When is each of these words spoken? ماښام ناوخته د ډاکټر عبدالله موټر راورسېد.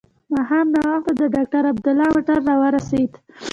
ماښام 0.33 0.67
ناوخته 0.75 1.11
د 1.19 1.23
ډاکټر 1.35 1.63
عبدالله 1.71 2.05
موټر 2.13 2.37
راورسېد. 2.47 3.11